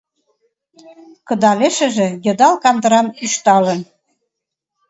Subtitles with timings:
[1.27, 3.79] Кыдалешыже йыдал кандырам ӱшталын.